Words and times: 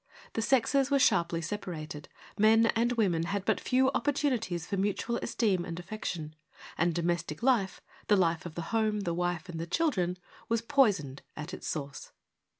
The 0.33 0.41
sexes 0.41 0.89
were 0.89 0.97
sharply 0.97 1.43
separated: 1.43 2.09
men 2.35 2.65
and 2.75 2.91
women 2.93 3.25
had 3.25 3.45
but 3.45 3.59
few 3.59 3.91
opportunities 3.91 4.65
for 4.65 4.75
mutual 4.75 5.17
esteem 5.17 5.63
and 5.63 5.79
affection, 5.79 6.35
and 6.75 6.91
domestic 6.95 7.43
life— 7.43 7.81
the 8.07 8.15
life 8.17 8.47
of 8.47 8.55
the 8.55 8.63
home, 8.73 9.01
the 9.01 9.13
wife 9.13 9.47
and 9.47 9.59
the 9.59 9.67
children— 9.67 10.17
was 10.49 10.63
poisoned 10.63 11.21
at 11.37 11.53
its 11.53 11.67
source. 11.67 12.13